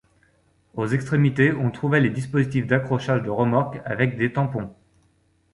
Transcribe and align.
Aux 0.73 0.87
extrémités 0.87 1.51
on 1.53 1.69
trouvait 1.69 1.99
les 1.99 2.09
dispositifs 2.09 2.65
d'accrochage 2.65 3.21
de 3.21 3.29
remorque 3.29 3.79
avec 3.85 4.17
des 4.17 4.33
tampons. 4.33 4.73